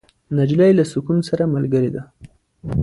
[0.37, 2.03] نجلۍ له سکون سره ملګرې ده.